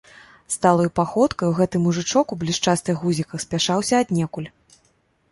Сталаю 0.53 0.89
паходкаю 0.99 1.49
гэты 1.59 1.81
мужычок 1.83 2.33
у 2.35 2.37
блішчастых 2.43 3.03
гузіках 3.03 3.43
спяшаўся 3.45 3.99
аднекуль. 4.07 4.49